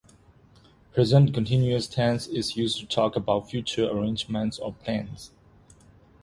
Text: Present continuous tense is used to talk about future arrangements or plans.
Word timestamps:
Present 0.95 1.31
continuous 1.31 1.85
tense 1.85 2.25
is 2.25 2.57
used 2.57 2.79
to 2.79 2.87
talk 2.87 3.15
about 3.15 3.51
future 3.51 3.87
arrangements 3.87 4.57
or 4.57 4.73
plans. 4.73 5.29